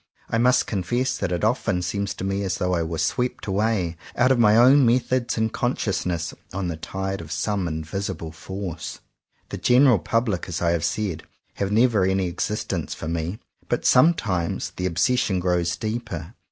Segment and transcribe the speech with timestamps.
[0.31, 3.97] I must confess that it often seems to me as though I were swept away,
[4.15, 8.99] out of my own methods and consciousness, on the tide of some invisible force.
[9.49, 11.21] The "general public," as I have said,
[11.57, 13.37] have never any existence for me.
[13.69, 16.33] But some times the obsession grows deeper.